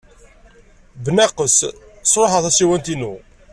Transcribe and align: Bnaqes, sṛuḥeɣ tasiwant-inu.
Bnaqes, 1.05 1.57
sṛuḥeɣ 2.11 2.41
tasiwant-inu. 2.45 3.13